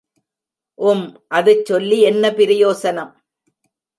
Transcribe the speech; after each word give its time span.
ஊம் 0.79 1.03
அதெச் 1.37 1.65
சொல்லி 1.69 1.97
யென்ன 2.05 2.31
பிரயோசனம்? 2.39 3.13